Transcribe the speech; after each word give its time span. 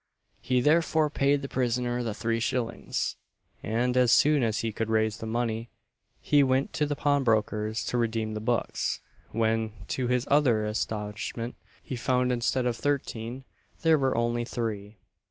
He 0.41 0.61
therefore 0.61 1.11
paid 1.11 1.43
the 1.43 1.47
prisoner 1.47 2.01
the 2.01 2.15
three 2.15 2.39
shillings; 2.39 3.17
and 3.61 3.95
as 3.95 4.11
soon 4.11 4.41
as 4.41 4.61
he 4.61 4.71
could 4.71 4.89
raise 4.89 5.17
the 5.17 5.27
money, 5.27 5.69
he 6.19 6.41
went 6.41 6.73
to 6.73 6.87
the 6.87 6.95
pawnbroker's 6.95 7.85
to 7.85 7.99
redeem 7.99 8.33
the 8.33 8.39
books; 8.39 8.99
when, 9.29 9.73
to 9.89 10.07
his 10.07 10.27
utter 10.31 10.65
astonishment, 10.65 11.53
he 11.83 11.95
found 11.95 12.31
instead 12.31 12.65
of 12.65 12.77
thirteen 12.77 13.43
there 13.83 13.99
were 13.99 14.17
only 14.17 14.43
three! 14.43 14.97